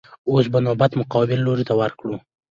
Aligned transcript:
اوس 0.29 0.45
به 0.53 0.59
نوبت 0.65 0.91
مقابل 1.01 1.39
لور 1.45 1.59
ته 1.67 1.73
ورکړو. 1.79 2.15